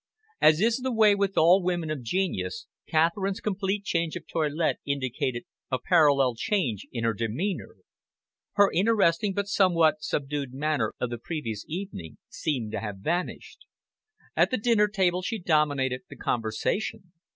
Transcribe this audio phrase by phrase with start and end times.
[0.41, 5.43] As is the way with all women of genius, Catherine's complete change of toilette indicated
[5.71, 7.75] a parallel change in her demeanour.
[8.53, 13.65] Her interesting but somewhat subdued manner of the previous evening seemed to have vanished.
[14.35, 17.11] At the dinner table she dominated the conversation.